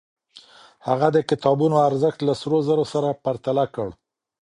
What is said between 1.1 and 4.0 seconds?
د کتابونو ارزښت له سرو زرو سره پرتله کړ.